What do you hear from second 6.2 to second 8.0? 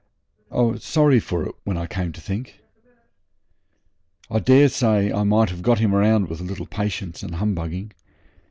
with a little patience and humbugging.